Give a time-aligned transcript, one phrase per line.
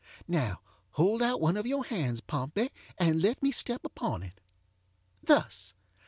[0.27, 0.61] Now,
[0.93, 4.31] hold out one of your hands, Pompey, and let me step upon
[5.27, 5.73] itŌĆöthus.